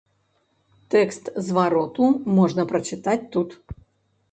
Тэкст 0.95 1.23
звароту 1.49 2.09
можна 2.41 2.67
прачытаць 2.75 3.21
тут. 3.37 3.49